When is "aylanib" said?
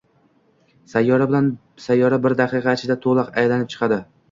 3.45-3.73